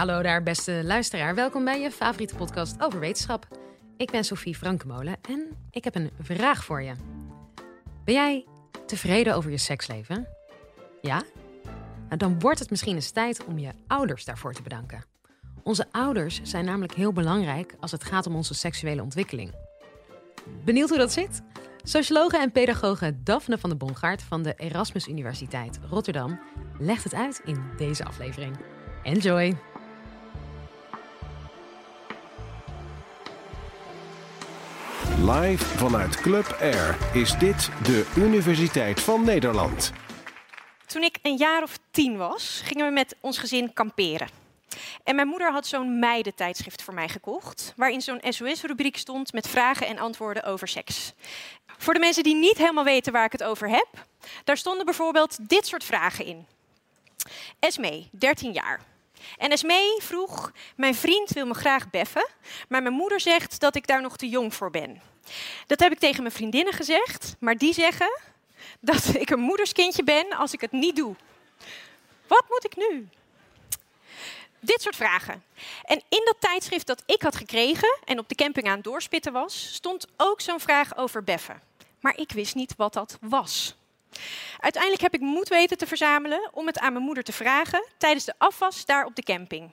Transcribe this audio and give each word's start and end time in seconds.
hallo 0.00 0.22
daar, 0.22 0.42
beste 0.42 0.80
luisteraar. 0.84 1.34
Welkom 1.34 1.64
bij 1.64 1.80
je 1.80 1.90
favoriete 1.90 2.34
podcast 2.34 2.82
over 2.82 3.00
wetenschap. 3.00 3.46
Ik 3.96 4.10
ben 4.10 4.24
Sophie 4.24 4.54
Frankemolen 4.54 5.16
en 5.28 5.48
ik 5.70 5.84
heb 5.84 5.94
een 5.94 6.10
vraag 6.20 6.64
voor 6.64 6.82
je. 6.82 6.92
Ben 8.04 8.14
jij 8.14 8.46
tevreden 8.86 9.34
over 9.34 9.50
je 9.50 9.58
seksleven? 9.58 10.28
Ja? 11.00 11.22
Nou, 12.06 12.16
dan 12.16 12.38
wordt 12.38 12.58
het 12.58 12.70
misschien 12.70 12.94
eens 12.94 13.10
tijd 13.10 13.44
om 13.44 13.58
je 13.58 13.70
ouders 13.86 14.24
daarvoor 14.24 14.52
te 14.52 14.62
bedanken. 14.62 15.04
Onze 15.62 15.86
ouders 15.90 16.40
zijn 16.42 16.64
namelijk 16.64 16.94
heel 16.94 17.12
belangrijk 17.12 17.74
als 17.80 17.90
het 17.90 18.04
gaat 18.04 18.26
om 18.26 18.36
onze 18.36 18.54
seksuele 18.54 19.02
ontwikkeling. 19.02 19.54
Benieuwd 20.64 20.88
hoe 20.88 20.98
dat 20.98 21.12
zit? 21.12 21.42
Sociologe 21.82 22.38
en 22.38 22.52
pedagoge 22.52 23.22
Daphne 23.22 23.58
van 23.58 23.70
de 23.70 23.76
Bongaard 23.76 24.22
van 24.22 24.42
de 24.42 24.54
Erasmus 24.56 25.08
Universiteit 25.08 25.78
Rotterdam 25.90 26.40
legt 26.78 27.04
het 27.04 27.14
uit 27.14 27.40
in 27.44 27.62
deze 27.76 28.04
aflevering. 28.04 28.56
Enjoy! 29.02 29.69
Live 35.30 35.64
vanuit 35.64 36.16
Club 36.16 36.56
Air 36.60 36.96
is 37.12 37.38
dit 37.38 37.70
de 37.82 38.12
Universiteit 38.16 39.00
van 39.00 39.24
Nederland. 39.24 39.92
Toen 40.86 41.02
ik 41.02 41.18
een 41.22 41.36
jaar 41.36 41.62
of 41.62 41.78
tien 41.90 42.16
was, 42.16 42.60
gingen 42.64 42.86
we 42.86 42.92
met 42.92 43.16
ons 43.20 43.38
gezin 43.38 43.72
kamperen. 43.72 44.28
En 45.04 45.14
mijn 45.14 45.28
moeder 45.28 45.52
had 45.52 45.66
zo'n 45.66 45.98
meidentijdschrift 45.98 46.82
voor 46.82 46.94
mij 46.94 47.08
gekocht, 47.08 47.72
waarin 47.76 48.00
zo'n 48.00 48.20
SOS-rubriek 48.28 48.96
stond 48.96 49.32
met 49.32 49.48
vragen 49.48 49.86
en 49.86 49.98
antwoorden 49.98 50.44
over 50.44 50.68
seks. 50.68 51.12
Voor 51.66 51.94
de 51.94 52.00
mensen 52.00 52.22
die 52.22 52.34
niet 52.34 52.58
helemaal 52.58 52.84
weten 52.84 53.12
waar 53.12 53.24
ik 53.24 53.32
het 53.32 53.42
over 53.42 53.68
heb, 53.68 53.88
daar 54.44 54.56
stonden 54.56 54.84
bijvoorbeeld 54.84 55.48
dit 55.48 55.66
soort 55.66 55.84
vragen 55.84 56.24
in. 56.24 56.46
Esme, 57.58 58.04
13 58.10 58.52
jaar. 58.52 58.80
En 59.38 59.50
Esme 59.50 59.98
vroeg: 60.02 60.52
Mijn 60.76 60.94
vriend 60.94 61.30
wil 61.30 61.46
me 61.46 61.54
graag 61.54 61.90
beffen, 61.90 62.28
maar 62.68 62.82
mijn 62.82 62.94
moeder 62.94 63.20
zegt 63.20 63.60
dat 63.60 63.76
ik 63.76 63.86
daar 63.86 64.02
nog 64.02 64.16
te 64.16 64.28
jong 64.28 64.54
voor 64.54 64.70
ben. 64.70 65.09
Dat 65.66 65.80
heb 65.80 65.92
ik 65.92 65.98
tegen 65.98 66.22
mijn 66.22 66.34
vriendinnen 66.34 66.72
gezegd, 66.72 67.36
maar 67.38 67.56
die 67.56 67.72
zeggen 67.72 68.18
dat 68.80 69.14
ik 69.24 69.30
een 69.30 69.40
moederskindje 69.40 70.04
ben 70.04 70.32
als 70.32 70.52
ik 70.52 70.60
het 70.60 70.72
niet 70.72 70.96
doe. 70.96 71.14
Wat 72.26 72.44
moet 72.48 72.64
ik 72.64 72.76
nu? 72.76 73.08
Dit 74.60 74.82
soort 74.82 74.96
vragen. 74.96 75.44
En 75.84 76.02
in 76.08 76.22
dat 76.24 76.36
tijdschrift 76.38 76.86
dat 76.86 77.02
ik 77.06 77.22
had 77.22 77.36
gekregen 77.36 77.98
en 78.04 78.18
op 78.18 78.28
de 78.28 78.34
camping 78.34 78.66
aan 78.66 78.74
het 78.74 78.84
doorspitten 78.84 79.32
was, 79.32 79.74
stond 79.74 80.06
ook 80.16 80.40
zo'n 80.40 80.60
vraag 80.60 80.96
over 80.96 81.24
beffen. 81.24 81.62
Maar 82.00 82.16
ik 82.16 82.32
wist 82.32 82.54
niet 82.54 82.74
wat 82.76 82.92
dat 82.92 83.18
was. 83.20 83.74
Uiteindelijk 84.58 85.02
heb 85.02 85.14
ik 85.14 85.20
moed 85.20 85.48
weten 85.48 85.78
te 85.78 85.86
verzamelen 85.86 86.50
om 86.52 86.66
het 86.66 86.78
aan 86.78 86.92
mijn 86.92 87.04
moeder 87.04 87.24
te 87.24 87.32
vragen 87.32 87.86
tijdens 87.98 88.24
de 88.24 88.34
afwas 88.38 88.84
daar 88.84 89.04
op 89.04 89.14
de 89.14 89.22
camping. 89.22 89.70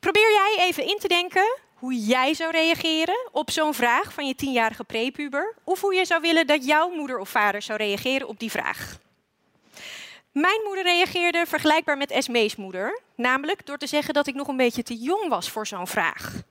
Probeer 0.00 0.30
jij 0.30 0.66
even 0.66 0.84
in 0.86 0.98
te 0.98 1.08
denken 1.08 1.58
hoe 1.80 1.94
jij 1.94 2.34
zou 2.34 2.50
reageren 2.50 3.28
op 3.32 3.50
zo'n 3.50 3.74
vraag 3.74 4.12
van 4.12 4.26
je 4.26 4.34
tienjarige 4.34 4.84
prepuber, 4.84 5.54
of 5.64 5.80
hoe 5.80 5.94
je 5.94 6.04
zou 6.04 6.20
willen 6.20 6.46
dat 6.46 6.66
jouw 6.66 6.90
moeder 6.90 7.18
of 7.18 7.28
vader 7.28 7.62
zou 7.62 7.78
reageren 7.78 8.28
op 8.28 8.38
die 8.38 8.50
vraag. 8.50 8.98
Mijn 10.32 10.60
moeder 10.64 10.84
reageerde 10.84 11.44
vergelijkbaar 11.46 11.96
met 11.96 12.10
Esmees 12.10 12.56
moeder, 12.56 13.00
namelijk 13.14 13.66
door 13.66 13.78
te 13.78 13.86
zeggen 13.86 14.14
dat 14.14 14.26
ik 14.26 14.34
nog 14.34 14.48
een 14.48 14.56
beetje 14.56 14.82
te 14.82 14.96
jong 14.96 15.28
was 15.28 15.50
voor 15.50 15.66
zo'n 15.66 15.86
vraag. 15.86 16.42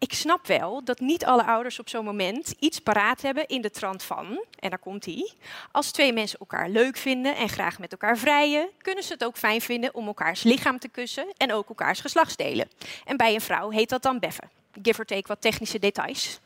Ik 0.00 0.12
snap 0.12 0.46
wel 0.46 0.84
dat 0.84 1.00
niet 1.00 1.24
alle 1.24 1.44
ouders 1.44 1.78
op 1.78 1.88
zo'n 1.88 2.04
moment 2.04 2.54
iets 2.58 2.78
paraat 2.78 3.22
hebben 3.22 3.46
in 3.46 3.60
de 3.60 3.70
trant 3.70 4.02
van, 4.02 4.44
en 4.58 4.70
daar 4.70 4.78
komt 4.78 5.04
hij, 5.04 5.32
als 5.72 5.90
twee 5.90 6.12
mensen 6.12 6.38
elkaar 6.38 6.68
leuk 6.68 6.96
vinden 6.96 7.36
en 7.36 7.48
graag 7.48 7.78
met 7.78 7.92
elkaar 7.92 8.18
vrijen, 8.18 8.68
kunnen 8.82 9.04
ze 9.04 9.12
het 9.12 9.24
ook 9.24 9.36
fijn 9.36 9.60
vinden 9.60 9.94
om 9.94 10.06
elkaars 10.06 10.42
lichaam 10.42 10.78
te 10.78 10.88
kussen 10.88 11.26
en 11.36 11.52
ook 11.52 11.68
elkaars 11.68 12.00
geslachtsdelen. 12.00 12.70
En 13.04 13.16
bij 13.16 13.34
een 13.34 13.40
vrouw 13.40 13.70
heet 13.70 13.88
dat 13.88 14.02
dan 14.02 14.18
beffen. 14.18 14.50
Give 14.82 15.00
or 15.00 15.06
take 15.06 15.28
wat 15.28 15.40
technische 15.40 15.78
details. 15.78 16.40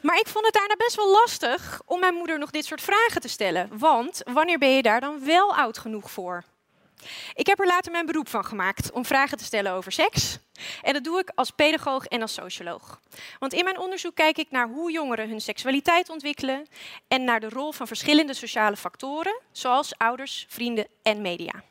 Maar 0.00 0.18
ik 0.18 0.28
vond 0.28 0.44
het 0.44 0.54
daarna 0.54 0.76
best 0.76 0.96
wel 0.96 1.10
lastig 1.10 1.82
om 1.86 2.00
mijn 2.00 2.14
moeder 2.14 2.38
nog 2.38 2.50
dit 2.50 2.64
soort 2.64 2.80
vragen 2.80 3.20
te 3.20 3.28
stellen. 3.28 3.78
Want 3.78 4.22
wanneer 4.32 4.58
ben 4.58 4.70
je 4.70 4.82
daar 4.82 5.00
dan 5.00 5.24
wel 5.24 5.54
oud 5.54 5.78
genoeg 5.78 6.10
voor? 6.10 6.44
Ik 7.34 7.46
heb 7.46 7.60
er 7.60 7.66
later 7.66 7.92
mijn 7.92 8.06
beroep 8.06 8.28
van 8.28 8.44
gemaakt 8.44 8.92
om 8.92 9.04
vragen 9.04 9.38
te 9.38 9.44
stellen 9.44 9.72
over 9.72 9.92
seks. 9.92 10.38
En 10.82 10.92
dat 10.92 11.04
doe 11.04 11.18
ik 11.18 11.32
als 11.34 11.50
pedagoog 11.50 12.06
en 12.06 12.22
als 12.22 12.32
socioloog. 12.32 13.00
Want 13.38 13.52
in 13.52 13.64
mijn 13.64 13.78
onderzoek 13.78 14.14
kijk 14.14 14.38
ik 14.38 14.50
naar 14.50 14.68
hoe 14.68 14.92
jongeren 14.92 15.28
hun 15.28 15.40
seksualiteit 15.40 16.10
ontwikkelen 16.10 16.66
en 17.08 17.24
naar 17.24 17.40
de 17.40 17.48
rol 17.48 17.72
van 17.72 17.86
verschillende 17.86 18.34
sociale 18.34 18.76
factoren, 18.76 19.40
zoals 19.52 19.98
ouders, 19.98 20.46
vrienden 20.48 20.86
en 21.02 21.20
media. 21.20 21.62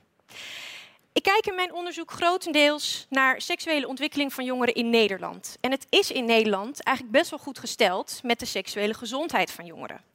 Ik 1.13 1.23
kijk 1.23 1.45
in 1.45 1.55
mijn 1.55 1.73
onderzoek 1.73 2.11
grotendeels 2.11 3.05
naar 3.09 3.41
seksuele 3.41 3.87
ontwikkeling 3.87 4.33
van 4.33 4.45
jongeren 4.45 4.73
in 4.73 4.89
Nederland. 4.89 5.57
En 5.61 5.71
het 5.71 5.87
is 5.89 6.11
in 6.11 6.25
Nederland 6.25 6.83
eigenlijk 6.83 7.17
best 7.17 7.29
wel 7.29 7.39
goed 7.39 7.59
gesteld 7.59 8.19
met 8.23 8.39
de 8.39 8.45
seksuele 8.45 8.93
gezondheid 8.93 9.51
van 9.51 9.65
jongeren. 9.65 10.08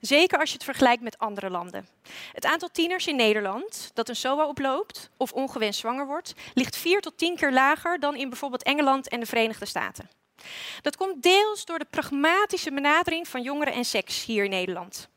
Zeker 0.00 0.38
als 0.38 0.48
je 0.48 0.54
het 0.54 0.64
vergelijkt 0.64 1.02
met 1.02 1.18
andere 1.18 1.50
landen. 1.50 1.88
Het 2.32 2.44
aantal 2.44 2.68
tieners 2.72 3.06
in 3.06 3.16
Nederland 3.16 3.90
dat 3.94 4.08
een 4.08 4.16
SOA 4.16 4.46
oploopt 4.46 5.10
of 5.16 5.32
ongewenst 5.32 5.80
zwanger 5.80 6.06
wordt, 6.06 6.34
ligt 6.54 6.76
vier 6.76 7.00
tot 7.00 7.18
tien 7.18 7.36
keer 7.36 7.52
lager 7.52 8.00
dan 8.00 8.16
in 8.16 8.28
bijvoorbeeld 8.28 8.62
Engeland 8.62 9.08
en 9.08 9.20
de 9.20 9.26
Verenigde 9.26 9.66
Staten. 9.66 10.10
Dat 10.82 10.96
komt 10.96 11.22
deels 11.22 11.64
door 11.64 11.78
de 11.78 11.86
pragmatische 11.90 12.72
benadering 12.72 13.28
van 13.28 13.42
jongeren 13.42 13.72
en 13.72 13.84
seks 13.84 14.24
hier 14.24 14.44
in 14.44 14.50
Nederland. 14.50 15.08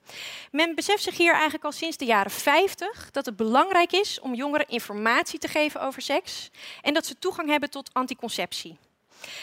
Men 0.52 0.76
beseft 0.76 1.04
zich 1.04 1.18
hier 1.18 1.34
eigenlijk 1.34 1.64
al 1.64 1.72
sinds 1.72 1.98
de 1.98 2.06
jaren 2.06 2.32
50 2.32 3.12
dat 3.12 3.26
het 3.26 3.36
belangrijk 3.36 3.92
is 3.92 4.20
om 4.20 4.34
jongeren 4.34 4.68
informatie 4.68 5.40
te 5.40 5.48
geven 5.48 5.82
over 5.82 6.02
seks 6.02 6.50
en 6.82 6.94
dat 6.94 7.06
ze 7.06 7.20
toegang 7.20 7.50
hebben 7.50 7.70
tot 7.70 7.94
anticonceptie. 7.94 8.78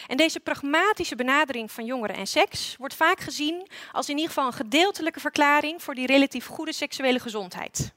En 0.07 0.17
deze 0.17 0.39
pragmatische 0.39 1.15
benadering 1.15 1.71
van 1.71 1.85
jongeren 1.85 2.15
en 2.15 2.27
seks 2.27 2.75
wordt 2.77 2.93
vaak 2.93 3.19
gezien 3.19 3.67
als 3.91 4.09
in 4.09 4.15
ieder 4.15 4.29
geval 4.29 4.47
een 4.47 4.53
gedeeltelijke 4.53 5.19
verklaring 5.19 5.83
voor 5.83 5.95
die 5.95 6.07
relatief 6.07 6.45
goede 6.45 6.73
seksuele 6.73 7.19
gezondheid. 7.19 7.93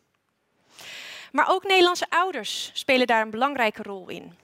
Maar 1.32 1.50
ook 1.50 1.64
Nederlandse 1.64 2.06
ouders 2.08 2.70
spelen 2.72 3.06
daar 3.06 3.22
een 3.22 3.30
belangrijke 3.30 3.82
rol 3.82 4.08
in. 4.08 4.36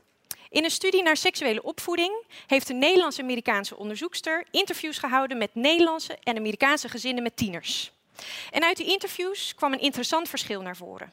In 0.49 0.65
een 0.65 0.71
studie 0.71 1.03
naar 1.03 1.17
seksuele 1.17 1.62
opvoeding 1.62 2.25
heeft 2.47 2.69
een 2.69 2.79
Nederlands-Amerikaanse 2.79 3.77
onderzoekster 3.77 4.47
interviews 4.50 4.99
gehouden 4.99 5.39
met 5.39 5.55
Nederlandse 5.55 6.19
en 6.23 6.37
Amerikaanse 6.37 6.89
gezinnen 6.89 7.23
met 7.23 7.37
tieners. 7.37 7.93
En 8.50 8.65
uit 8.65 8.77
die 8.77 8.87
interviews 8.93 9.55
kwam 9.55 9.73
een 9.73 9.81
interessant 9.81 10.29
verschil 10.29 10.62
naar 10.62 10.77
voren. 10.77 11.12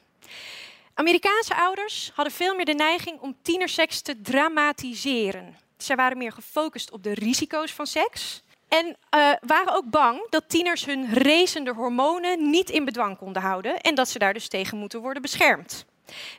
Amerikaanse 0.94 1.56
ouders 1.56 2.10
hadden 2.14 2.34
veel 2.34 2.54
meer 2.54 2.64
de 2.64 2.74
neiging 2.74 3.20
om 3.20 3.36
tienerseks 3.42 4.00
te 4.00 4.20
dramatiseren. 4.20 5.56
Zij 5.78 5.96
waren 5.96 6.18
meer 6.18 6.32
gefocust 6.32 6.90
op 6.90 7.02
de 7.02 7.14
risico's 7.14 7.72
van 7.72 7.86
seks. 7.86 8.42
En 8.68 8.86
uh, 8.86 9.32
waren 9.40 9.74
ook 9.74 9.90
bang 9.90 10.26
dat 10.30 10.48
tieners 10.48 10.84
hun 10.84 11.14
racende 11.14 11.72
hormonen 11.72 12.50
niet 12.50 12.70
in 12.70 12.84
bedwang 12.84 13.18
konden 13.18 13.42
houden 13.42 13.80
en 13.80 13.94
dat 13.94 14.08
ze 14.08 14.18
daar 14.18 14.34
dus 14.34 14.48
tegen 14.48 14.78
moeten 14.78 15.00
worden 15.00 15.22
beschermd. 15.22 15.86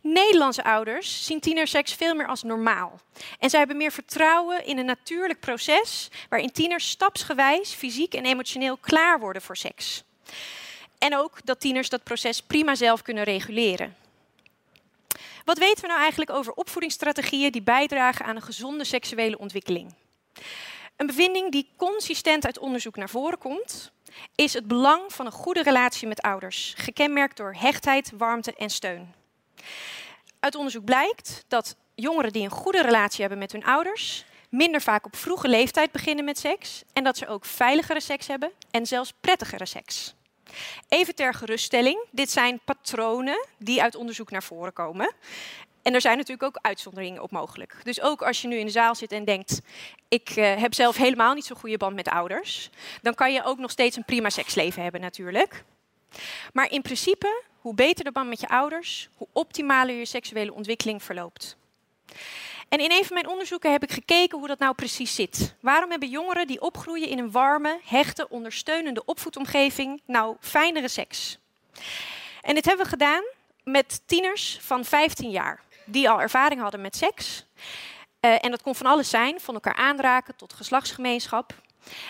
Nederlandse 0.02 0.64
ouders 0.64 1.26
zien 1.26 1.40
tienerseks 1.40 1.94
veel 1.94 2.16
meer 2.16 2.28
als 2.28 2.44
normaal. 2.44 3.00
En 3.40 3.50
zij 3.50 3.60
hebben 3.60 3.78
meer 3.78 3.92
vertrouwen 3.92 4.66
in 4.66 4.78
een 4.78 4.86
natuurlijk 4.86 5.40
proces 5.40 6.10
waarin 6.30 6.52
tieners 6.52 6.90
stapsgewijs 6.90 7.74
fysiek 7.74 8.14
en 8.14 8.26
emotioneel 8.26 8.78
klaar 8.78 9.20
worden 9.20 9.42
voor 9.42 9.58
seks. 9.58 10.04
En 10.98 11.18
ook 11.18 11.40
dat 11.44 11.60
tieners 11.60 11.90
dat 11.90 12.04
proces 12.04 12.42
prima 12.42 12.76
zelf 12.76 13.02
kunnen 13.02 13.24
reguleren. 13.24 13.96
Wat 15.50 15.58
weten 15.58 15.82
we 15.82 15.88
nou 15.88 16.00
eigenlijk 16.00 16.30
over 16.30 16.54
opvoedingsstrategieën 16.54 17.52
die 17.52 17.62
bijdragen 17.62 18.26
aan 18.26 18.36
een 18.36 18.42
gezonde 18.42 18.84
seksuele 18.84 19.38
ontwikkeling? 19.38 19.94
Een 20.96 21.08
bevinding 21.08 21.52
die 21.52 21.70
consistent 21.76 22.46
uit 22.46 22.60
onderzoek 22.60 22.96
naar 22.96 23.10
voren 23.10 23.38
komt, 23.38 23.92
is 24.36 24.54
het 24.54 24.68
belang 24.68 25.14
van 25.14 25.26
een 25.26 25.32
goede 25.32 25.64
relatie 25.64 26.08
met 26.08 26.22
ouders, 26.22 26.74
gekenmerkt 26.78 27.38
door 27.38 27.56
hechtheid, 27.60 28.12
warmte 28.18 28.54
en 28.54 28.70
steun. 28.70 29.14
Uit 30.40 30.56
onderzoek 30.56 30.86
blijkt 30.86 31.46
dat 31.48 31.76
jongeren 31.96 32.34
die 32.34 32.44
een 32.44 32.50
goede 32.50 32.82
relatie 32.82 33.22
hebben 33.22 33.40
met 33.40 33.52
hun 33.52 33.66
ouders, 33.66 34.26
minder 34.50 34.82
vaak 34.82 35.06
op 35.06 35.16
vroege 35.16 35.48
leeftijd 35.48 35.92
beginnen 35.92 36.26
met 36.26 36.40
seks 36.40 36.84
en 36.94 37.04
dat 37.04 37.18
ze 37.18 37.28
ook 37.28 37.46
veiligere 37.46 38.02
seks 38.02 38.28
hebben 38.28 38.52
en 38.72 38.86
zelfs 38.86 39.14
prettigere 39.22 39.66
seks. 39.66 40.14
Even 40.88 41.16
ter 41.16 41.34
geruststelling, 41.34 42.06
dit 42.12 42.32
zijn 42.32 42.60
patronen 42.66 43.48
die 43.58 43.82
uit 43.82 43.96
onderzoek 43.96 44.32
naar 44.32 44.44
voren 44.44 44.74
komen. 44.74 45.14
En 45.82 45.94
er 45.94 46.02
zijn 46.02 46.18
natuurlijk 46.18 46.44
ook 46.44 46.66
uitzonderingen 46.66 47.22
op 47.22 47.32
mogelijk. 47.32 47.76
Dus 47.84 48.02
ook 48.02 48.22
als 48.22 48.42
je 48.42 48.48
nu 48.48 48.58
in 48.58 48.66
de 48.66 48.72
zaal 48.72 48.96
zit 48.96 49.12
en 49.12 49.26
denkt: 49.26 49.62
ik 50.08 50.36
uh, 50.36 50.56
heb 50.56 50.74
zelf 50.74 50.96
helemaal 50.96 51.34
niet 51.34 51.46
zo'n 51.46 51.58
goede 51.58 51.78
band 51.78 51.96
met 51.96 52.08
ouders, 52.08 52.70
dan 53.02 53.14
kan 53.14 53.34
je 53.34 53.44
ook 53.44 53.58
nog 53.58 53.72
steeds 53.72 53.96
een 53.96 54.06
prima 54.06 54.30
seksleven 54.30 54.84
hebben 54.84 55.02
natuurlijk. 55.02 55.64
Maar 56.54 56.72
in 56.72 56.82
principe, 56.82 57.44
hoe 57.62 57.74
beter 57.74 58.04
de 58.04 58.12
band 58.12 58.30
met 58.30 58.40
je 58.40 58.50
ouders, 58.50 59.10
hoe 59.16 59.28
optimaler 59.34 59.96
je 59.96 60.06
seksuele 60.06 60.54
ontwikkeling 60.54 61.04
verloopt. 61.04 61.58
En 62.70 62.80
in 62.80 62.92
een 62.92 63.06
van 63.06 63.14
mijn 63.14 63.28
onderzoeken 63.28 63.72
heb 63.72 63.84
ik 63.84 63.92
gekeken 63.92 64.38
hoe 64.38 64.48
dat 64.48 64.60
nou 64.60 64.76
precies 64.76 65.16
zit. 65.16 65.56
Waarom 65.60 65.90
hebben 65.90 66.10
jongeren 66.10 66.48
die 66.48 66.62
opgroeien 66.62 67.08
in 67.08 67.20
een 67.20 67.32
warme, 67.32 67.80
hechte, 67.84 68.30
ondersteunende 68.30 69.06
opvoedomgeving 69.06 70.02
nou 70.06 70.36
fijnere 70.40 70.88
seks? 70.88 71.38
En 72.42 72.56
dit 72.56 72.66
hebben 72.66 72.86
we 72.86 72.92
gedaan 72.92 73.24
met 73.64 74.02
tieners 74.06 74.58
van 74.62 74.86
15 74.86 75.30
jaar 75.30 75.62
die 75.86 76.10
al 76.10 76.22
ervaring 76.22 76.62
hadden 76.62 76.82
met 76.82 76.96
seks. 76.96 77.46
Uh, 78.22 78.46
en 78.46 78.52
dat 78.52 78.62
kon 78.62 78.76
van 78.76 78.86
alles 78.86 79.10
zijn, 79.10 79.40
van 79.40 79.54
elkaar 79.54 79.76
aanraken 79.76 80.36
tot 80.36 80.54
geslachtsgemeenschap. 80.54 81.54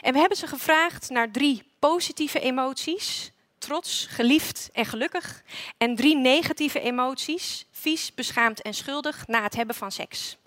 En 0.01 0.13
we 0.13 0.19
hebben 0.19 0.37
ze 0.37 0.47
gevraagd 0.47 1.09
naar 1.09 1.31
drie 1.31 1.63
positieve 1.79 2.39
emoties: 2.39 3.31
trots, 3.57 4.05
geliefd 4.09 4.69
en 4.73 4.85
gelukkig. 4.85 5.43
En 5.77 5.95
drie 5.95 6.15
negatieve 6.15 6.79
emoties: 6.79 7.65
vies, 7.71 8.13
beschaamd 8.13 8.61
en 8.61 8.73
schuldig 8.73 9.27
na 9.27 9.43
het 9.43 9.55
hebben 9.55 9.75
van 9.75 9.91
seks. 9.91 10.37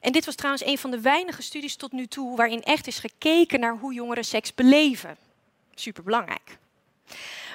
En 0.00 0.12
dit 0.12 0.24
was 0.24 0.34
trouwens 0.34 0.64
een 0.64 0.78
van 0.78 0.90
de 0.90 1.00
weinige 1.00 1.42
studies 1.42 1.76
tot 1.76 1.92
nu 1.92 2.06
toe 2.06 2.36
waarin 2.36 2.62
echt 2.62 2.86
is 2.86 2.98
gekeken 2.98 3.60
naar 3.60 3.78
hoe 3.78 3.94
jongeren 3.94 4.24
seks 4.24 4.54
beleven. 4.54 5.16
Superbelangrijk. 5.74 6.58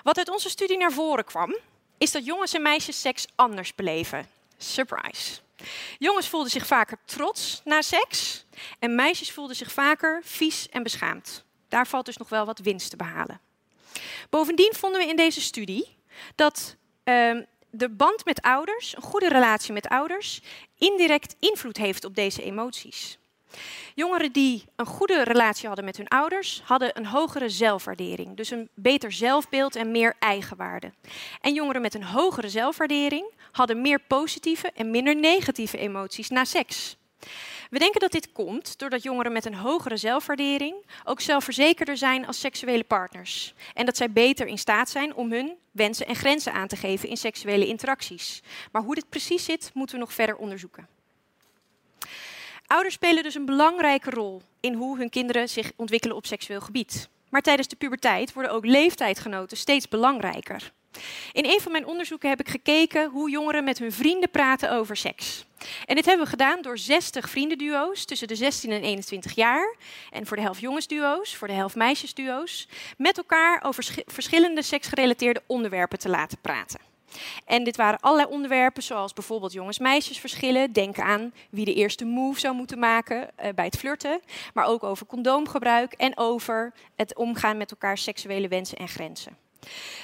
Wat 0.04 0.18
uit 0.18 0.30
onze 0.30 0.50
studie 0.50 0.78
naar 0.78 0.92
voren 0.92 1.26
kwam, 1.26 1.58
is 1.98 2.12
dat 2.12 2.26
jongens 2.26 2.54
en 2.54 2.62
meisjes 2.62 3.02
seks 3.02 3.26
anders 3.36 3.76
beleven. 3.76 4.28
Surprise. 4.58 5.40
Jongens 5.98 6.28
voelden 6.28 6.52
zich 6.52 6.68
vaker 6.68 6.98
trots 7.06 7.62
na 7.64 7.82
seks 7.82 8.46
en 8.80 8.96
meisjes 8.96 9.32
voelden 9.32 9.56
zich 9.56 9.72
vaker 9.72 10.22
vies 10.24 10.70
en 10.70 10.84
beschaamd. 10.84 11.44
Daar 11.68 11.88
valt 11.88 12.06
dus 12.06 12.18
nog 12.18 12.30
wel 12.30 12.46
wat 12.46 12.60
winst 12.60 12.90
te 12.90 12.96
behalen. 12.96 13.40
Bovendien 14.30 14.74
vonden 14.76 15.02
we 15.02 15.08
in 15.08 15.16
deze 15.16 15.42
studie 15.42 15.98
dat 16.36 16.76
uh, 17.04 17.38
de 17.70 17.90
band 17.90 18.26
met 18.26 18.42
ouders, 18.42 18.96
een 18.96 19.02
goede 19.02 19.30
relatie 19.30 19.74
met 19.74 19.88
ouders, 19.88 20.42
indirect 20.78 21.36
invloed 21.40 21.78
heeft 21.78 22.06
op 22.06 22.16
deze 22.16 22.44
emoties. 22.44 23.18
Jongeren 23.96 24.32
die 24.32 24.66
een 24.76 24.86
goede 24.86 25.24
relatie 25.24 25.68
hadden 25.68 25.86
met 25.86 25.98
hun 25.98 26.08
ouders, 26.08 26.62
hadden 26.66 26.98
een 26.98 27.06
hogere 27.06 27.50
zelfwaardering. 27.50 28.38
Dus 28.38 28.52
een 28.52 28.70
beter 28.74 29.12
zelfbeeld 29.12 29.76
en 29.76 29.92
meer 29.92 30.16
eigenwaarde. 30.20 30.92
En 31.42 31.54
jongeren 31.54 31.82
met 31.82 31.94
een 31.94 32.04
hogere 32.04 32.50
zelfwaardering 32.50 33.34
hadden 33.52 33.82
meer 33.82 34.00
positieve 34.00 34.72
en 34.76 34.92
minder 34.92 35.16
negatieve 35.16 35.78
emoties 35.78 36.30
na 36.30 36.46
seks. 36.46 36.98
We 37.70 37.80
denken 37.80 38.00
dat 38.00 38.12
dit 38.12 38.32
komt 38.32 38.80
doordat 38.80 39.04
jongeren 39.04 39.32
met 39.32 39.46
een 39.46 39.56
hogere 39.56 39.98
zelfwaardering 39.98 40.76
ook 41.04 41.22
zelfverzekerder 41.22 41.98
zijn 41.98 42.28
als 42.28 42.40
seksuele 42.40 42.84
partners. 42.84 43.54
En 43.74 43.86
dat 43.86 43.98
zij 43.98 44.12
beter 44.12 44.48
in 44.48 44.58
staat 44.58 44.90
zijn 44.90 45.16
om 45.16 45.32
hun 45.32 45.58
wensen 45.72 46.08
en 46.08 46.16
grenzen 46.16 46.54
aan 46.54 46.68
te 46.68 46.76
geven 46.76 47.10
in 47.10 47.18
seksuele 47.18 47.68
interacties. 47.68 48.42
Maar 48.72 48.82
hoe 48.82 48.96
dit 48.96 49.10
precies 49.10 49.46
zit, 49.46 49.72
moeten 49.74 49.96
we 49.96 50.02
nog 50.02 50.14
verder 50.14 50.36
onderzoeken. 50.36 50.88
Ouders 52.66 52.94
spelen 52.94 53.24
dus 53.24 53.36
een 53.36 53.46
belangrijke 53.46 54.10
rol 54.10 54.42
in 54.60 54.74
hoe 54.74 54.98
hun 54.98 55.10
kinderen 55.10 55.50
zich 55.50 55.72
ontwikkelen 55.76 56.16
op 56.16 56.26
seksueel 56.26 56.62
gebied. 56.62 57.10
Maar 57.30 57.42
tijdens 57.42 57.68
de 57.68 57.76
puberteit 57.76 58.34
worden 58.34 58.52
ook 58.52 58.66
leeftijdgenoten 58.66 59.58
steeds 59.58 59.88
belangrijker. 59.88 60.72
In 61.32 61.46
een 61.46 61.60
van 61.62 61.72
mijn 61.72 61.86
onderzoeken 61.86 62.30
heb 62.30 62.40
ik 62.40 62.50
gekeken 62.50 63.10
hoe 63.10 63.30
jongeren 63.30 63.64
met 63.64 63.80
hun 63.80 63.92
vrienden 63.92 64.30
praten 64.30 64.72
over 64.72 64.98
seks. 64.98 65.46
En 65.86 65.96
dit 65.96 66.06
hebben 66.06 66.26
we 66.26 66.32
gedaan 66.32 66.62
door 66.62 66.78
60 66.78 67.30
vriendenduo's 67.30 68.06
tussen 68.06 68.28
de 68.28 68.36
16 68.36 68.72
en 68.72 68.82
21 68.82 69.36
jaar. 69.36 69.76
En 70.12 70.26
voor 70.26 70.38
de 70.38 70.44
helft 70.44 70.60
jongensduo's, 70.60 71.36
voor 71.36 71.48
de 71.48 71.54
helft 71.54 71.76
meisjesduo's. 71.76 72.68
Met 72.98 73.18
elkaar 73.18 73.64
over 73.64 74.04
verschillende 74.06 74.62
seksgerelateerde 74.62 75.44
onderwerpen 75.48 76.00
te 76.00 76.10
laten 76.10 76.38
praten. 76.42 76.80
En 77.46 77.64
dit 77.64 77.78
waren 77.78 78.00
allerlei 78.00 78.30
onderwerpen, 78.30 78.84
zoals 78.84 79.14
bijvoorbeeld 79.14 79.54
jongens-meisjesverschillen. 79.54 80.74
Denk 80.74 81.00
aan 81.00 81.34
wie 81.50 81.66
de 81.66 81.74
eerste 81.74 82.06
move 82.06 82.40
zou 82.40 82.56
moeten 82.56 82.80
maken 82.80 83.22
uh, 83.22 83.50
bij 83.56 83.66
het 83.66 83.78
flirten. 83.78 84.22
Maar 84.54 84.66
ook 84.66 84.84
over 84.84 85.06
condoomgebruik 85.06 85.94
en 85.94 86.18
over 86.18 86.74
het 86.96 87.16
omgaan 87.16 87.58
met 87.58 87.72
elkaar 87.72 87.98
seksuele 87.98 88.48
wensen 88.48 88.78
en 88.78 88.88
grenzen. 88.88 89.49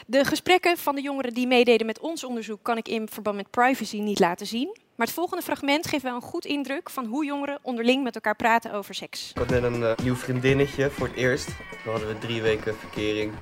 De 0.07 0.25
gesprekken 0.25 0.78
van 0.78 0.96
de 0.96 1.02
jongeren 1.02 1.34
die 1.34 1.48
meededen 1.48 1.86
met 1.86 2.00
ons 2.00 2.24
onderzoek 2.24 2.60
kan 2.62 2.78
ik 2.78 2.88
in 2.88 3.07
verband 3.10 3.36
met 3.36 3.50
privacy 3.50 4.00
niet 4.00 4.19
laten 4.19 4.48
zien. 4.48 4.78
Maar 4.96 5.06
het 5.06 5.16
volgende 5.16 5.44
fragment 5.44 5.88
geeft 5.88 6.04
wel 6.04 6.16
een 6.16 6.22
goed 6.22 6.46
indruk 6.46 6.90
van 6.90 7.06
hoe 7.06 7.25
jongeren 7.25 7.60
onderling 7.62 8.04
met 8.04 8.16
elkaar 8.16 8.36
praten 8.36 8.74
over 8.74 8.96
seks. 8.96 9.30
Ik 9.30 9.38
had 9.38 9.50
net 9.50 9.63
een 9.63 9.80
uh, 9.80 9.92
nieuw 10.04 10.16
vriendinnetje 10.16 10.90
voor 10.90 11.07
het 11.07 11.16
eerst. 11.16 11.48
Dan 11.84 11.94
hadden 11.94 12.07
we 12.07 12.18
drie 12.18 12.42
weken 12.42 12.75
verkering. 12.75 13.34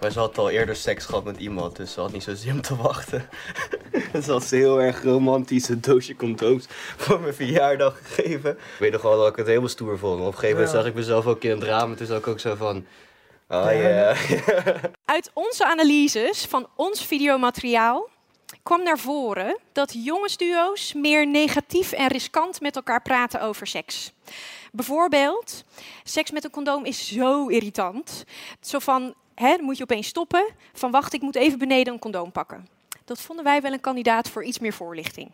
Maar 0.00 0.10
ze 0.10 0.18
had 0.18 0.38
al 0.38 0.50
eerder 0.50 0.76
seks 0.76 1.04
gehad 1.04 1.24
met 1.24 1.36
iemand, 1.36 1.76
dus 1.76 1.92
ze 1.92 2.00
had 2.00 2.12
niet 2.12 2.22
zo 2.22 2.34
zin 2.34 2.52
om 2.52 2.60
te 2.60 2.76
wachten. 2.76 3.28
dus 4.12 4.24
ze 4.24 4.30
had 4.30 4.44
ze 4.44 4.56
heel 4.56 4.80
erg 4.80 5.02
romantisch 5.02 5.68
een 5.68 5.80
doosje 5.80 6.16
condooms 6.16 6.66
voor 6.96 7.20
mijn 7.20 7.34
verjaardag 7.34 8.00
gegeven. 8.02 8.50
Ik 8.50 8.76
weet 8.78 8.92
nog 8.92 9.02
wel 9.02 9.18
dat 9.18 9.28
ik 9.28 9.36
het 9.36 9.46
helemaal 9.46 9.68
stoer 9.68 9.98
vond. 9.98 10.20
Op 10.20 10.26
een 10.26 10.32
gegeven 10.32 10.54
moment 10.54 10.70
zag 10.70 10.86
ik 10.86 10.94
mezelf 10.94 11.26
ook 11.26 11.42
in 11.42 11.50
het 11.50 11.62
raam 11.62 11.90
en 11.90 11.96
toen 11.96 12.06
zag 12.06 12.18
ik 12.18 12.26
ook 12.26 12.40
zo 12.40 12.54
van... 12.54 12.86
Oh 13.52 13.72
ja. 13.72 14.14
Uit 15.14 15.30
onze 15.34 15.64
analyses 15.64 16.44
van 16.44 16.68
ons 16.76 17.04
videomateriaal 17.04 18.08
kwam 18.62 18.82
naar 18.82 18.98
voren 18.98 19.58
dat 19.72 20.04
jongensduo's 20.04 20.92
meer 20.92 21.26
negatief 21.26 21.92
en 21.92 22.06
riskant 22.06 22.60
met 22.60 22.76
elkaar 22.76 23.02
praten 23.02 23.40
over 23.40 23.66
seks. 23.66 24.12
Bijvoorbeeld, 24.72 25.64
seks 26.04 26.30
met 26.30 26.44
een 26.44 26.50
condoom 26.50 26.84
is 26.84 27.08
zo 27.08 27.46
irritant. 27.46 28.24
Zo 28.60 28.78
van, 28.78 29.14
hè, 29.34 29.56
moet 29.60 29.76
je 29.76 29.82
opeens 29.82 30.06
stoppen. 30.06 30.48
Van 30.72 30.90
wacht, 30.90 31.12
ik 31.12 31.22
moet 31.22 31.36
even 31.36 31.58
beneden 31.58 31.92
een 31.92 31.98
condoom 31.98 32.32
pakken. 32.32 32.68
Dat 33.04 33.20
vonden 33.20 33.44
wij 33.44 33.60
wel 33.60 33.72
een 33.72 33.80
kandidaat 33.80 34.28
voor 34.28 34.44
iets 34.44 34.58
meer 34.58 34.72
voorlichting. 34.72 35.30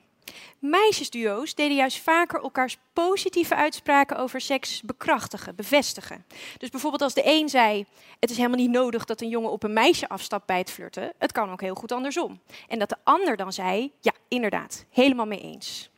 Meisjesduo's 0.58 1.54
deden 1.54 1.76
juist 1.76 2.02
vaker 2.02 2.42
elkaars 2.42 2.78
positieve 2.92 3.54
uitspraken 3.54 4.16
over 4.16 4.40
seks 4.40 4.82
bekrachtigen, 4.82 5.54
bevestigen. 5.54 6.24
Dus 6.58 6.70
bijvoorbeeld 6.70 7.02
als 7.02 7.14
de 7.14 7.22
een 7.24 7.48
zei: 7.48 7.86
Het 8.20 8.30
is 8.30 8.36
helemaal 8.36 8.58
niet 8.58 8.70
nodig 8.70 9.04
dat 9.04 9.20
een 9.20 9.28
jongen 9.28 9.50
op 9.50 9.62
een 9.62 9.72
meisje 9.72 10.08
afstapt 10.08 10.46
bij 10.46 10.58
het 10.58 10.70
flirten. 10.70 11.12
Het 11.18 11.32
kan 11.32 11.50
ook 11.50 11.60
heel 11.60 11.74
goed 11.74 11.92
andersom. 11.92 12.40
En 12.68 12.78
dat 12.78 12.88
de 12.88 12.96
ander 13.04 13.36
dan 13.36 13.52
zei: 13.52 13.92
Ja, 14.00 14.12
inderdaad, 14.28 14.84
helemaal 14.90 15.26
mee 15.26 15.40
eens. 15.40 15.90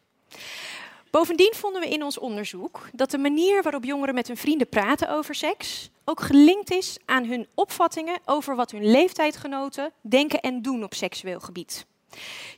Bovendien 1.10 1.54
vonden 1.54 1.80
we 1.80 1.88
in 1.88 2.02
ons 2.02 2.19
onderzoek 2.19 2.88
dat 2.92 3.10
de 3.10 3.19
manier 3.19 3.62
waarop 3.62 3.84
jongeren 3.84 4.14
met 4.14 4.26
hun 4.26 4.36
vrienden 4.36 4.69
praten 4.69 5.10
over 5.10 5.34
seks 5.34 5.90
ook 6.04 6.20
gelinkt 6.20 6.70
is 6.70 6.98
aan 7.04 7.25
hun 7.25 7.46
opvattingen 7.54 8.19
over 8.25 8.56
wat 8.56 8.70
hun 8.70 8.90
leeftijdgenoten 8.90 9.92
denken 10.00 10.40
en 10.40 10.62
doen 10.62 10.84
op 10.84 10.94
seksueel 10.94 11.40
gebied. 11.40 11.86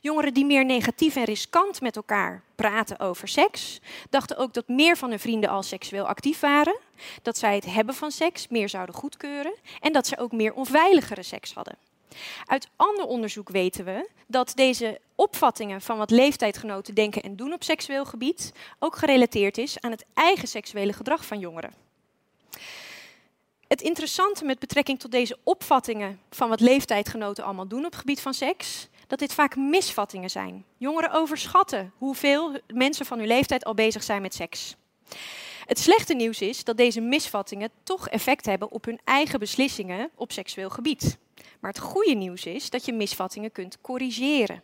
Jongeren 0.01 0.33
die 0.33 0.45
meer 0.45 0.65
negatief 0.65 1.15
en 1.15 1.23
riskant 1.23 1.81
met 1.81 1.95
elkaar 1.95 2.43
praten 2.55 2.99
over 2.99 3.27
seks, 3.27 3.79
dachten 4.09 4.37
ook 4.37 4.53
dat 4.53 4.67
meer 4.67 4.97
van 4.97 5.09
hun 5.09 5.19
vrienden 5.19 5.49
al 5.49 5.63
seksueel 5.63 6.07
actief 6.07 6.39
waren, 6.39 6.79
dat 7.21 7.37
zij 7.37 7.55
het 7.55 7.65
hebben 7.65 7.95
van 7.95 8.11
seks 8.11 8.47
meer 8.47 8.69
zouden 8.69 8.95
goedkeuren 8.95 9.53
en 9.79 9.93
dat 9.93 10.07
ze 10.07 10.17
ook 10.17 10.31
meer 10.31 10.53
onveiligere 10.53 11.23
seks 11.23 11.53
hadden. 11.53 11.77
Uit 12.45 12.69
ander 12.75 13.05
onderzoek 13.05 13.49
weten 13.49 13.85
we 13.85 14.09
dat 14.27 14.51
deze 14.55 14.99
opvattingen 15.15 15.81
van 15.81 15.97
wat 15.97 16.11
leeftijdgenoten 16.11 16.95
denken 16.95 17.21
en 17.21 17.35
doen 17.35 17.53
op 17.53 17.63
seksueel 17.63 18.05
gebied 18.05 18.53
ook 18.79 18.95
gerelateerd 18.95 19.57
is 19.57 19.79
aan 19.79 19.91
het 19.91 20.05
eigen 20.13 20.47
seksuele 20.47 20.93
gedrag 20.93 21.25
van 21.25 21.39
jongeren. 21.39 21.73
Het 23.67 23.81
interessante 23.81 24.45
met 24.45 24.59
betrekking 24.59 24.99
tot 24.99 25.11
deze 25.11 25.37
opvattingen 25.43 26.19
van 26.29 26.49
wat 26.49 26.59
leeftijdgenoten 26.59 27.43
allemaal 27.43 27.67
doen 27.67 27.85
op 27.85 27.95
gebied 27.95 28.21
van 28.21 28.33
seks, 28.33 28.87
dat 29.11 29.19
dit 29.19 29.33
vaak 29.33 29.55
misvattingen 29.55 30.29
zijn. 30.29 30.65
Jongeren 30.77 31.11
overschatten 31.11 31.93
hoeveel 31.97 32.59
mensen 32.73 33.05
van 33.05 33.17
hun 33.17 33.27
leeftijd 33.27 33.63
al 33.63 33.73
bezig 33.73 34.03
zijn 34.03 34.21
met 34.21 34.33
seks. 34.33 34.75
Het 35.65 35.79
slechte 35.79 36.13
nieuws 36.13 36.41
is 36.41 36.63
dat 36.63 36.77
deze 36.77 37.01
misvattingen 37.01 37.69
toch 37.83 38.07
effect 38.07 38.45
hebben 38.45 38.71
op 38.71 38.85
hun 38.85 38.99
eigen 39.03 39.39
beslissingen 39.39 40.09
op 40.15 40.31
seksueel 40.31 40.69
gebied. 40.69 41.17
Maar 41.59 41.71
het 41.71 41.79
goede 41.79 42.13
nieuws 42.13 42.45
is 42.45 42.69
dat 42.69 42.85
je 42.85 42.93
misvattingen 42.93 43.51
kunt 43.51 43.77
corrigeren. 43.81 44.63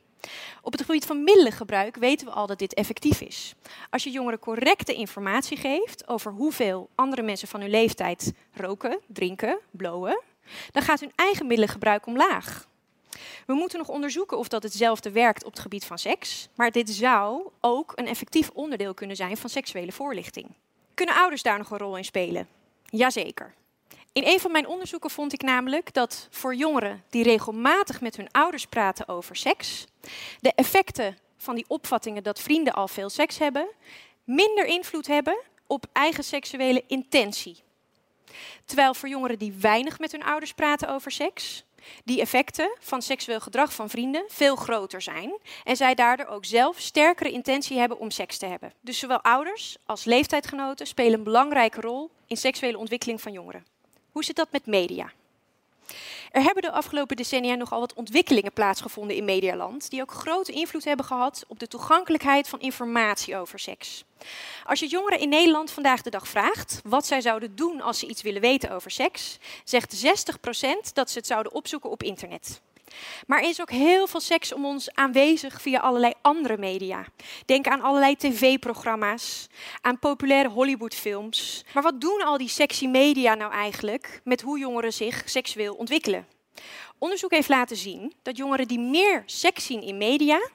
Op 0.61 0.71
het 0.71 0.81
gebied 0.81 1.05
van 1.05 1.23
middelengebruik 1.23 1.95
weten 1.95 2.27
we 2.27 2.33
al 2.33 2.47
dat 2.47 2.59
dit 2.59 2.73
effectief 2.73 3.21
is. 3.21 3.53
Als 3.89 4.03
je 4.03 4.11
jongeren 4.11 4.39
correcte 4.39 4.93
informatie 4.93 5.57
geeft 5.57 6.07
over 6.07 6.31
hoeveel 6.31 6.89
andere 6.95 7.21
mensen 7.21 7.47
van 7.47 7.61
hun 7.61 7.69
leeftijd 7.69 8.33
roken, 8.51 8.99
drinken, 9.07 9.59
blowen, 9.71 10.21
dan 10.71 10.83
gaat 10.83 10.99
hun 10.99 11.11
eigen 11.15 11.47
middelengebruik 11.47 12.05
omlaag. 12.05 12.67
We 13.47 13.53
moeten 13.53 13.77
nog 13.77 13.89
onderzoeken 13.89 14.37
of 14.37 14.47
dat 14.47 14.63
hetzelfde 14.63 15.11
werkt 15.11 15.43
op 15.43 15.51
het 15.51 15.61
gebied 15.61 15.85
van 15.85 15.97
seks, 15.97 16.49
maar 16.55 16.71
dit 16.71 16.89
zou 16.89 17.49
ook 17.61 17.91
een 17.95 18.07
effectief 18.07 18.49
onderdeel 18.53 18.93
kunnen 18.93 19.15
zijn 19.15 19.37
van 19.37 19.49
seksuele 19.49 19.91
voorlichting. 19.91 20.47
Kunnen 20.93 21.15
ouders 21.15 21.43
daar 21.43 21.57
nog 21.57 21.71
een 21.71 21.77
rol 21.77 21.97
in 21.97 22.05
spelen? 22.05 22.47
Jazeker. 22.85 23.53
In 24.11 24.23
een 24.25 24.39
van 24.39 24.51
mijn 24.51 24.67
onderzoeken 24.67 25.09
vond 25.09 25.33
ik 25.33 25.41
namelijk 25.41 25.93
dat 25.93 26.27
voor 26.31 26.55
jongeren 26.55 27.03
die 27.09 27.23
regelmatig 27.23 28.01
met 28.01 28.17
hun 28.17 28.31
ouders 28.31 28.65
praten 28.65 29.07
over 29.07 29.35
seks, 29.35 29.85
de 30.39 30.53
effecten 30.55 31.17
van 31.37 31.55
die 31.55 31.65
opvattingen 31.67 32.23
dat 32.23 32.39
vrienden 32.39 32.73
al 32.73 32.87
veel 32.87 33.09
seks 33.09 33.37
hebben, 33.37 33.67
minder 34.23 34.65
invloed 34.65 35.07
hebben 35.07 35.37
op 35.67 35.85
eigen 35.91 36.23
seksuele 36.23 36.83
intentie. 36.87 37.63
Terwijl 38.65 38.93
voor 38.93 39.09
jongeren 39.09 39.39
die 39.39 39.53
weinig 39.53 39.99
met 39.99 40.11
hun 40.11 40.23
ouders 40.23 40.53
praten 40.53 40.89
over 40.89 41.11
seks, 41.11 41.65
die 42.03 42.21
effecten 42.21 42.75
van 42.79 43.01
seksueel 43.01 43.39
gedrag 43.39 43.73
van 43.73 43.89
vrienden 43.89 44.23
veel 44.27 44.55
groter 44.55 45.01
zijn 45.01 45.37
en 45.63 45.75
zij 45.75 45.95
daardoor 45.95 46.25
ook 46.25 46.45
zelf 46.45 46.79
sterkere 46.79 47.31
intentie 47.31 47.77
hebben 47.77 47.99
om 47.99 48.11
seks 48.11 48.37
te 48.37 48.45
hebben. 48.45 48.73
Dus 48.81 48.99
zowel 48.99 49.21
ouders 49.21 49.77
als 49.85 50.05
leeftijdgenoten 50.05 50.87
spelen 50.87 51.13
een 51.13 51.23
belangrijke 51.23 51.81
rol 51.81 52.09
in 52.27 52.37
seksuele 52.37 52.77
ontwikkeling 52.77 53.21
van 53.21 53.31
jongeren. 53.31 53.65
Hoe 54.11 54.23
zit 54.23 54.35
dat 54.35 54.51
met 54.51 54.65
media? 54.65 55.11
Er 56.37 56.43
hebben 56.43 56.63
de 56.63 56.71
afgelopen 56.71 57.15
decennia 57.15 57.55
nogal 57.55 57.79
wat 57.79 57.93
ontwikkelingen 57.93 58.53
plaatsgevonden 58.53 59.15
in 59.15 59.25
Medialand, 59.25 59.89
die 59.89 60.01
ook 60.01 60.11
grote 60.11 60.51
invloed 60.51 60.83
hebben 60.83 61.05
gehad 61.05 61.45
op 61.47 61.59
de 61.59 61.67
toegankelijkheid 61.67 62.47
van 62.47 62.59
informatie 62.59 63.37
over 63.37 63.59
seks. 63.59 64.03
Als 64.65 64.79
je 64.79 64.87
jongeren 64.87 65.19
in 65.19 65.29
Nederland 65.29 65.71
vandaag 65.71 66.01
de 66.01 66.09
dag 66.09 66.27
vraagt 66.27 66.81
wat 66.83 67.05
zij 67.05 67.21
zouden 67.21 67.55
doen 67.55 67.81
als 67.81 67.99
ze 67.99 68.07
iets 68.07 68.21
willen 68.21 68.41
weten 68.41 68.71
over 68.71 68.91
seks, 68.91 69.37
zegt 69.63 70.05
60% 70.05 70.93
dat 70.93 71.09
ze 71.11 71.17
het 71.17 71.27
zouden 71.27 71.53
opzoeken 71.53 71.89
op 71.89 72.03
internet. 72.03 72.61
Maar 73.27 73.41
er 73.41 73.49
is 73.49 73.61
ook 73.61 73.71
heel 73.71 74.07
veel 74.07 74.19
seks 74.19 74.53
om 74.53 74.65
ons 74.65 74.93
aanwezig 74.93 75.61
via 75.61 75.79
allerlei 75.79 76.13
andere 76.21 76.57
media. 76.57 77.05
Denk 77.45 77.67
aan 77.67 77.81
allerlei 77.81 78.15
tv-programma's, 78.15 79.47
aan 79.81 79.99
populaire 79.99 80.49
Hollywoodfilms. 80.49 81.65
Maar 81.73 81.83
wat 81.83 82.01
doen 82.01 82.21
al 82.25 82.37
die 82.37 82.49
sexy 82.49 82.87
media 82.87 83.35
nou 83.35 83.51
eigenlijk 83.51 84.21
met 84.23 84.41
hoe 84.41 84.59
jongeren 84.59 84.93
zich 84.93 85.21
seksueel 85.25 85.73
ontwikkelen? 85.73 86.27
Onderzoek 86.97 87.31
heeft 87.31 87.49
laten 87.49 87.77
zien 87.77 88.13
dat 88.21 88.37
jongeren 88.37 88.67
die 88.67 88.79
meer 88.79 89.23
seks 89.25 89.65
zien 89.65 89.81
in 89.81 89.97
media, 89.97 90.49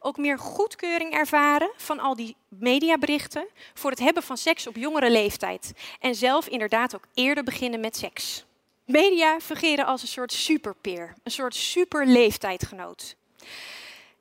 ook 0.00 0.16
meer 0.16 0.38
goedkeuring 0.38 1.12
ervaren 1.12 1.70
van 1.76 1.98
al 1.98 2.16
die 2.16 2.36
mediaberichten 2.48 3.48
voor 3.74 3.90
het 3.90 3.98
hebben 3.98 4.22
van 4.22 4.36
seks 4.36 4.66
op 4.66 4.76
jongere 4.76 5.10
leeftijd. 5.10 5.72
En 6.00 6.14
zelf 6.14 6.48
inderdaad 6.48 6.94
ook 6.94 7.06
eerder 7.14 7.44
beginnen 7.44 7.80
met 7.80 7.96
seks. 7.96 8.46
Media 8.88 9.40
fungeren 9.40 9.86
als 9.86 10.02
een 10.02 10.08
soort 10.08 10.32
superpeer, 10.32 11.14
een 11.22 11.30
soort 11.30 11.54
superleeftijdgenoot. 11.54 13.16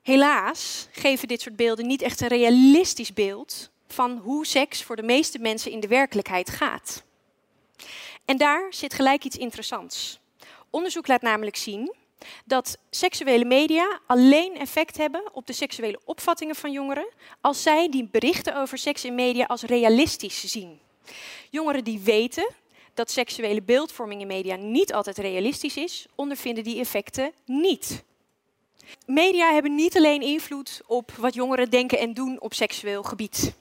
Helaas 0.02 0.88
geven 0.92 1.28
dit 1.28 1.42
soort 1.42 1.56
beelden 1.56 1.88
niet 1.88 2.02
echt 2.02 2.22
een 2.22 2.28
realistisch 2.28 3.14
beeld 3.14 3.70
van 3.88 4.18
hoe 4.18 4.46
seks 4.46 4.84
voor 4.84 4.96
de 4.96 5.04
meeste 5.04 5.40
mensen 5.40 5.72
in 5.72 5.80
de 5.80 5.88
werkelijkheid 5.88 6.50
gaat. 6.50 7.04
En 8.26 8.38
daar 8.38 8.74
zit 8.74 8.94
gelijk 8.94 9.24
iets 9.24 9.38
interessants. 9.38 10.20
Onderzoek 10.70 11.08
laat 11.08 11.22
namelijk 11.22 11.58
zien 11.58 11.94
dat 12.46 12.78
seksuele 12.90 13.46
media 13.46 14.00
alleen 14.08 14.58
effect 14.58 14.98
hebben 14.98 15.34
op 15.34 15.48
de 15.48 15.54
seksuele 15.54 16.00
opvattingen 16.06 16.56
van 16.56 16.72
jongeren 16.72 17.08
als 17.42 17.64
zij 17.64 17.90
die 17.90 18.08
berichten 18.12 18.56
over 18.56 18.78
seks 18.78 19.06
in 19.06 19.16
media 19.16 19.46
als 19.46 19.62
realistisch 19.62 20.44
zien. 20.44 20.80
Jongeren 21.50 21.84
die 21.84 22.00
weten 22.00 22.48
dat 22.98 23.12
seksuele 23.12 23.62
beeldvorming 23.62 24.22
in 24.22 24.28
media 24.28 24.56
niet 24.56 24.94
altijd 24.94 25.18
realistisch 25.18 25.78
is, 25.78 26.06
ondervinden 26.16 26.64
die 26.64 26.80
effecten 26.80 27.32
niet. 27.46 28.04
Media 29.06 29.54
hebben 29.54 29.76
niet 29.76 29.98
alleen 29.98 30.22
invloed 30.22 30.82
op 30.86 31.12
wat 31.12 31.34
jongeren 31.34 31.70
denken 31.70 32.00
en 32.00 32.14
doen 32.14 32.40
op 32.42 32.54
seksueel 32.54 33.04
gebied. 33.04 33.54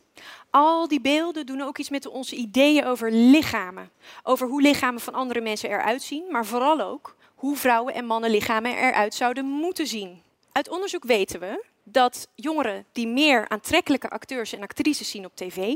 Al 0.50 0.88
die 0.88 1.00
beelden 1.00 1.46
doen 1.46 1.60
ook 1.60 1.78
iets 1.78 1.90
met 1.90 2.06
onze 2.06 2.36
ideeën 2.36 2.84
over 2.84 3.12
lichamen. 3.12 3.90
Over 4.22 4.48
hoe 4.48 4.62
lichamen 4.62 5.00
van 5.00 5.14
andere 5.14 5.40
mensen 5.40 5.70
eruit 5.70 6.02
zien, 6.02 6.24
maar 6.30 6.46
vooral 6.46 6.80
ook 6.80 7.16
hoe 7.34 7.56
vrouwen 7.56 7.94
en 7.94 8.06
mannen 8.06 8.30
lichamen 8.30 8.76
eruit 8.76 9.14
zouden 9.14 9.44
moeten 9.44 9.86
zien. 9.86 10.22
Uit 10.52 10.68
onderzoek 10.68 11.04
weten 11.04 11.40
we 11.40 11.64
dat 11.84 12.28
jongeren 12.34 12.84
die 12.92 13.06
meer 13.06 13.48
aantrekkelijke 13.48 14.10
acteurs 14.10 14.52
en 14.52 14.62
actrices 14.62 15.10
zien 15.10 15.24
op 15.24 15.36
tv, 15.36 15.74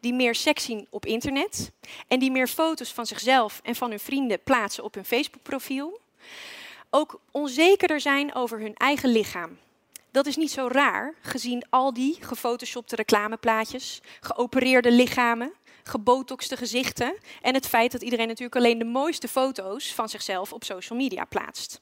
die 0.00 0.14
meer 0.14 0.34
seks 0.34 0.64
zien 0.64 0.86
op 0.90 1.06
internet 1.06 1.72
en 2.08 2.18
die 2.18 2.30
meer 2.30 2.48
foto's 2.48 2.92
van 2.92 3.06
zichzelf 3.06 3.60
en 3.62 3.74
van 3.74 3.90
hun 3.90 4.00
vrienden 4.00 4.42
plaatsen 4.42 4.84
op 4.84 4.94
hun 4.94 5.04
Facebook-profiel, 5.04 6.00
ook 6.90 7.20
onzekerder 7.30 8.00
zijn 8.00 8.34
over 8.34 8.60
hun 8.60 8.74
eigen 8.74 9.08
lichaam. 9.08 9.58
Dat 10.10 10.26
is 10.26 10.36
niet 10.36 10.50
zo 10.50 10.68
raar, 10.70 11.14
gezien 11.20 11.64
al 11.70 11.92
die 11.92 12.16
gefotoshopte 12.20 12.96
reclameplaatjes, 12.96 14.00
geopereerde 14.20 14.90
lichamen, 14.90 15.52
gebotoxte 15.82 16.56
gezichten 16.56 17.14
en 17.42 17.54
het 17.54 17.66
feit 17.66 17.92
dat 17.92 18.02
iedereen 18.02 18.26
natuurlijk 18.26 18.56
alleen 18.56 18.78
de 18.78 18.84
mooiste 18.84 19.28
foto's 19.28 19.94
van 19.94 20.08
zichzelf 20.08 20.52
op 20.52 20.64
social 20.64 20.98
media 20.98 21.24
plaatst. 21.24 21.80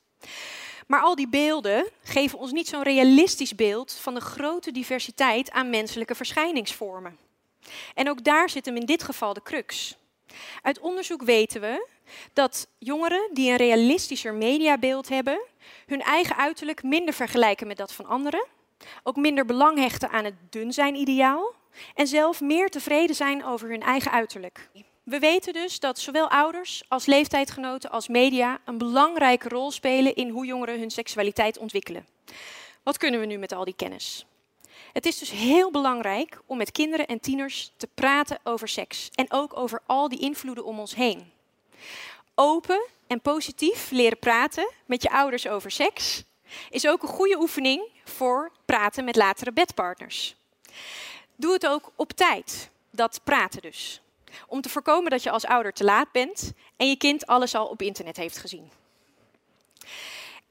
Maar 0.86 1.00
al 1.00 1.14
die 1.14 1.28
beelden 1.28 1.88
geven 2.02 2.38
ons 2.38 2.52
niet 2.52 2.68
zo'n 2.68 2.82
realistisch 2.82 3.54
beeld 3.54 3.92
van 3.92 4.14
de 4.14 4.20
grote 4.20 4.72
diversiteit 4.72 5.50
aan 5.50 5.70
menselijke 5.70 6.14
verschijningsvormen. 6.14 7.18
En 7.94 8.10
ook 8.10 8.24
daar 8.24 8.50
zit 8.50 8.66
hem 8.66 8.76
in 8.76 8.86
dit 8.86 9.02
geval 9.02 9.32
de 9.32 9.42
crux. 9.42 9.96
Uit 10.62 10.78
onderzoek 10.78 11.22
weten 11.22 11.60
we 11.60 11.86
dat 12.32 12.68
jongeren 12.78 13.30
die 13.32 13.50
een 13.50 13.56
realistischer 13.56 14.34
mediabeeld 14.34 15.08
hebben, 15.08 15.40
hun 15.86 16.02
eigen 16.02 16.36
uiterlijk 16.36 16.82
minder 16.82 17.14
vergelijken 17.14 17.66
met 17.66 17.76
dat 17.76 17.92
van 17.92 18.06
anderen, 18.06 18.46
ook 19.02 19.16
minder 19.16 19.44
belang 19.44 19.78
hechten 19.78 20.10
aan 20.10 20.24
het 20.24 20.34
dun 20.50 20.72
zijn 20.72 20.94
ideaal 20.94 21.54
en 21.94 22.06
zelf 22.06 22.40
meer 22.40 22.68
tevreden 22.68 23.16
zijn 23.16 23.44
over 23.44 23.68
hun 23.68 23.82
eigen 23.82 24.12
uiterlijk. 24.12 24.68
We 25.02 25.18
weten 25.18 25.52
dus 25.52 25.80
dat 25.80 25.98
zowel 25.98 26.30
ouders 26.30 26.82
als 26.88 27.06
leeftijdgenoten 27.06 27.90
als 27.90 28.08
media 28.08 28.58
een 28.64 28.78
belangrijke 28.78 29.48
rol 29.48 29.70
spelen 29.70 30.14
in 30.14 30.28
hoe 30.28 30.46
jongeren 30.46 30.78
hun 30.78 30.90
seksualiteit 30.90 31.58
ontwikkelen. 31.58 32.06
Wat 32.82 32.96
kunnen 32.96 33.20
we 33.20 33.26
nu 33.26 33.38
met 33.38 33.52
al 33.52 33.64
die 33.64 33.76
kennis? 33.76 34.26
Het 34.92 35.06
is 35.06 35.18
dus 35.18 35.30
heel 35.30 35.70
belangrijk 35.70 36.40
om 36.46 36.56
met 36.56 36.72
kinderen 36.72 37.06
en 37.06 37.20
tieners 37.20 37.72
te 37.76 37.88
praten 37.94 38.38
over 38.44 38.68
seks 38.68 39.10
en 39.14 39.32
ook 39.32 39.56
over 39.56 39.82
al 39.86 40.08
die 40.08 40.20
invloeden 40.20 40.64
om 40.64 40.78
ons 40.78 40.94
heen. 40.94 41.32
Open 42.34 42.86
en 43.06 43.20
positief 43.20 43.90
leren 43.90 44.18
praten 44.18 44.70
met 44.86 45.02
je 45.02 45.10
ouders 45.10 45.48
over 45.48 45.70
seks 45.70 46.24
is 46.70 46.86
ook 46.86 47.02
een 47.02 47.08
goede 47.08 47.38
oefening 47.38 47.88
voor 48.04 48.52
praten 48.64 49.04
met 49.04 49.16
latere 49.16 49.52
bedpartners. 49.52 50.36
Doe 51.36 51.52
het 51.52 51.66
ook 51.66 51.92
op 51.96 52.12
tijd, 52.12 52.70
dat 52.90 53.20
praten 53.24 53.62
dus. 53.62 54.00
Om 54.46 54.60
te 54.60 54.68
voorkomen 54.68 55.10
dat 55.10 55.22
je 55.22 55.30
als 55.30 55.44
ouder 55.44 55.72
te 55.72 55.84
laat 55.84 56.12
bent 56.12 56.52
en 56.76 56.88
je 56.88 56.96
kind 56.96 57.26
alles 57.26 57.54
al 57.54 57.66
op 57.66 57.82
internet 57.82 58.16
heeft 58.16 58.36
gezien. 58.36 58.70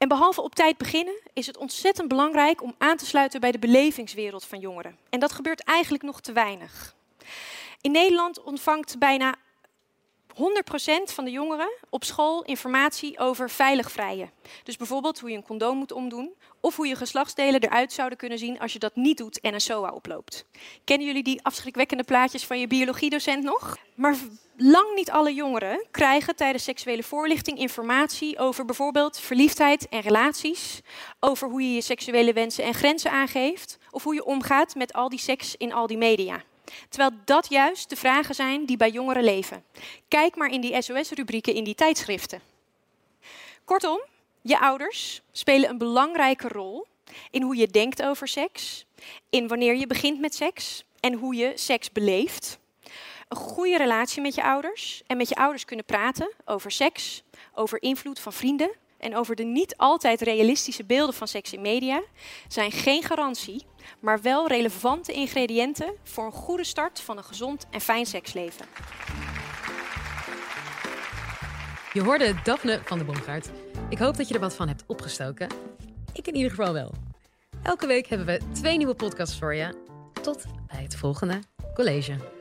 En 0.00 0.08
behalve 0.08 0.42
op 0.42 0.54
tijd 0.54 0.76
beginnen, 0.76 1.20
is 1.32 1.46
het 1.46 1.56
ontzettend 1.56 2.08
belangrijk 2.08 2.62
om 2.62 2.74
aan 2.78 2.96
te 2.96 3.06
sluiten 3.06 3.40
bij 3.40 3.52
de 3.52 3.58
belevingswereld 3.58 4.44
van 4.44 4.58
jongeren. 4.58 4.96
En 5.10 5.20
dat 5.20 5.32
gebeurt 5.32 5.64
eigenlijk 5.64 6.02
nog 6.02 6.20
te 6.20 6.32
weinig. 6.32 6.94
In 7.80 7.92
Nederland 7.92 8.42
ontvangt 8.42 8.98
bijna 8.98 9.34
100% 10.30 10.34
van 11.04 11.24
de 11.24 11.30
jongeren 11.30 11.70
op 11.90 12.04
school 12.04 12.42
informatie 12.42 13.18
over 13.18 13.50
veilig 13.50 13.90
vrijen. 13.90 14.30
Dus 14.62 14.76
bijvoorbeeld 14.76 15.20
hoe 15.20 15.30
je 15.30 15.36
een 15.36 15.42
condoom 15.42 15.76
moet 15.76 15.92
omdoen 15.92 16.34
of 16.60 16.76
hoe 16.76 16.86
je 16.86 16.96
geslachtsdelen 16.96 17.62
eruit 17.62 17.92
zouden 17.92 18.18
kunnen 18.18 18.38
zien 18.38 18.58
als 18.58 18.72
je 18.72 18.78
dat 18.78 18.96
niet 18.96 19.18
doet 19.18 19.40
en 19.40 19.54
een 19.54 19.60
SOA 19.60 19.90
oploopt. 19.90 20.44
Kennen 20.84 21.06
jullie 21.06 21.22
die 21.22 21.42
afschrikwekkende 21.42 22.04
plaatjes 22.04 22.46
van 22.46 22.60
je 22.60 22.66
biologiedocent 22.66 23.44
nog? 23.44 23.76
Maar 23.94 24.16
lang 24.56 24.94
niet 24.94 25.10
alle 25.10 25.34
jongeren 25.34 25.86
krijgen 25.90 26.36
tijdens 26.36 26.64
seksuele 26.64 27.02
voorlichting 27.02 27.58
informatie 27.58 28.38
over 28.38 28.64
bijvoorbeeld 28.64 29.20
verliefdheid 29.20 29.88
en 29.88 30.00
relaties, 30.00 30.80
over 31.20 31.48
hoe 31.48 31.62
je 31.62 31.74
je 31.74 31.80
seksuele 31.80 32.32
wensen 32.32 32.64
en 32.64 32.74
grenzen 32.74 33.10
aangeeft 33.10 33.78
of 33.90 34.02
hoe 34.02 34.14
je 34.14 34.24
omgaat 34.24 34.74
met 34.74 34.92
al 34.92 35.08
die 35.08 35.18
seks 35.18 35.56
in 35.56 35.72
al 35.72 35.86
die 35.86 35.98
media. 35.98 36.42
Terwijl 36.88 37.10
dat 37.24 37.48
juist 37.48 37.88
de 37.88 37.96
vragen 37.96 38.34
zijn 38.34 38.66
die 38.66 38.76
bij 38.76 38.90
jongeren 38.90 39.24
leven. 39.24 39.64
Kijk 40.08 40.36
maar 40.36 40.50
in 40.50 40.60
die 40.60 40.82
SOS-rubrieken 40.82 41.54
in 41.54 41.64
die 41.64 41.74
tijdschriften. 41.74 42.40
Kortom, 43.64 44.00
je 44.42 44.58
ouders 44.60 45.22
spelen 45.32 45.70
een 45.70 45.78
belangrijke 45.78 46.48
rol 46.48 46.86
in 47.30 47.42
hoe 47.42 47.56
je 47.56 47.66
denkt 47.66 48.02
over 48.02 48.28
seks, 48.28 48.86
in 49.30 49.48
wanneer 49.48 49.76
je 49.76 49.86
begint 49.86 50.20
met 50.20 50.34
seks 50.34 50.84
en 51.00 51.12
hoe 51.12 51.34
je 51.34 51.52
seks 51.54 51.92
beleeft. 51.92 52.58
Een 53.28 53.36
goede 53.36 53.76
relatie 53.76 54.22
met 54.22 54.34
je 54.34 54.42
ouders 54.42 55.02
en 55.06 55.16
met 55.16 55.28
je 55.28 55.34
ouders 55.34 55.64
kunnen 55.64 55.84
praten 55.84 56.32
over 56.44 56.70
seks, 56.70 57.22
over 57.54 57.82
invloed 57.82 58.20
van 58.20 58.32
vrienden 58.32 58.70
en 59.00 59.16
over 59.16 59.36
de 59.36 59.44
niet 59.44 59.76
altijd 59.76 60.20
realistische 60.20 60.84
beelden 60.84 61.14
van 61.14 61.28
seks 61.28 61.52
in 61.52 61.60
media 61.60 62.02
zijn 62.48 62.72
geen 62.72 63.02
garantie, 63.02 63.66
maar 64.00 64.20
wel 64.22 64.48
relevante 64.48 65.12
ingrediënten 65.12 65.92
voor 66.02 66.24
een 66.24 66.32
goede 66.32 66.64
start 66.64 67.00
van 67.00 67.16
een 67.16 67.24
gezond 67.24 67.66
en 67.70 67.80
fijn 67.80 68.06
seksleven. 68.06 68.66
Je 71.92 72.02
hoorde 72.02 72.34
Daphne 72.44 72.80
van 72.84 72.98
de 72.98 73.04
Bomgaard. 73.04 73.50
Ik 73.88 73.98
hoop 73.98 74.16
dat 74.16 74.28
je 74.28 74.34
er 74.34 74.40
wat 74.40 74.54
van 74.54 74.68
hebt 74.68 74.84
opgestoken. 74.86 75.48
Ik 76.12 76.26
in 76.26 76.34
ieder 76.34 76.50
geval 76.50 76.72
wel. 76.72 76.92
Elke 77.62 77.86
week 77.86 78.06
hebben 78.06 78.26
we 78.26 78.40
twee 78.52 78.76
nieuwe 78.76 78.94
podcasts 78.94 79.38
voor 79.38 79.54
je. 79.54 79.74
Tot 80.22 80.44
bij 80.66 80.82
het 80.82 80.96
volgende 80.96 81.38
college. 81.74 82.39